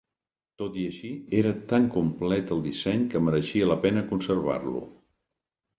[0.61, 4.85] Tot i així, era tan complet el disseny que mereixia la pena conservar-lo.